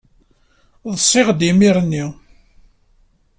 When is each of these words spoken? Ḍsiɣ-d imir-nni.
Ḍsiɣ-d 0.93 1.41
imir-nni. 1.49 2.03